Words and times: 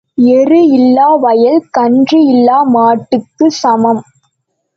எரு 0.31 0.59
இல்லா 0.69 1.07
வயல் 1.17 1.67
கன்று 1.69 2.19
இல்லா 2.25 2.57
மாட்டுக்குச் 2.73 3.59
சமம். 3.61 4.03